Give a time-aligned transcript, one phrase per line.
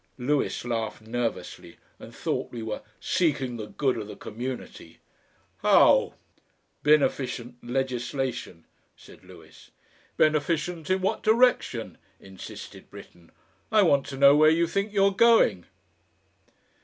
[0.17, 4.97] Lewis laughed nervously, and thought we were "Seeking the Good of the Community."
[5.57, 6.15] "HOW?"
[6.81, 8.65] "Beneficient Legislation,"
[8.97, 9.69] said Lewis.
[10.17, 13.31] "Beneficient in what direction?" insisted Britten.
[13.71, 15.67] "I want to know where you think you are going."